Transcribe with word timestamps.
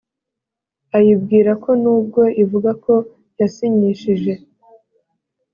ayibwira 0.97 1.51
ko 1.63 1.69
nubwo 1.81 2.21
ivuga 2.43 2.71
ko 2.83 2.93
yasinyishije 3.39 4.33